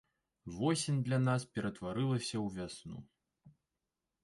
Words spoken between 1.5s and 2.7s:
ператварылася ў